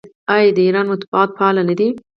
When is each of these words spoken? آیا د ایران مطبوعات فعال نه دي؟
آیا 0.35 0.51
د 0.55 0.59
ایران 0.67 0.85
مطبوعات 0.91 1.29
فعال 1.37 1.57
نه 1.69 1.73
دي؟ 1.79 1.87